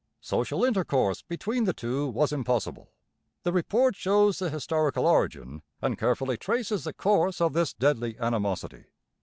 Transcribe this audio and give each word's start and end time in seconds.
Social 0.23 0.65
intercourse 0.65 1.21
between 1.21 1.65
the 1.65 1.73
two 1.75 2.07
was 2.07 2.31
impossible. 2.33 2.89
The 3.43 3.51
Report 3.53 3.95
shows 3.95 4.39
the 4.39 4.49
historical 4.49 5.05
origin 5.05 5.61
and 5.79 5.95
carefully 5.95 6.37
traces 6.37 6.85
the 6.85 6.93
course 6.93 7.39
of 7.39 7.53
this 7.53 7.71
'deadly 7.75 8.17
animosity.' 8.17 8.85